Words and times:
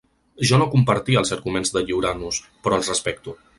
Jo 0.51 0.57
no 0.61 0.67
compartia 0.75 1.19
els 1.21 1.33
arguments 1.37 1.73
de 1.77 1.85
lliurar-nos, 1.85 2.43
però 2.65 2.83
els 2.83 2.93
respecto. 2.95 3.39